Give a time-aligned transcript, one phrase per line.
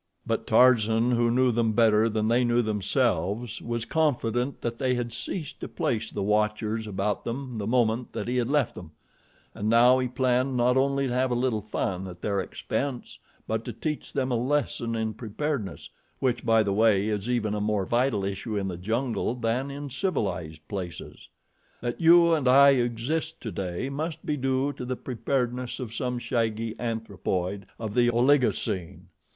[0.25, 5.13] But Tarzan, who knew them better than they knew themselves, was confident that they had
[5.13, 8.93] ceased to place the watchers about them the moment that he had left them,
[9.53, 13.63] and now he planned not only to have a little fun at their expense but
[13.63, 17.85] to teach them a lesson in preparedness, which, by the way, is even a more
[17.85, 21.29] vital issue in the jungle than in civilized places.
[21.81, 26.73] That you and I exist today must be due to the preparedness of some shaggy
[26.79, 29.05] anthropoid of the Oligocene.